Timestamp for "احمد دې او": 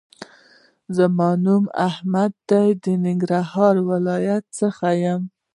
1.87-2.99